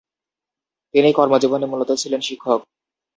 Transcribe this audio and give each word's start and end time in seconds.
তিনি 0.93 1.09
কর্মজীবনে 1.13 1.65
মূলত 1.65 1.89
ছিলেন 1.91 2.21
শিক্ষক। 2.21 2.59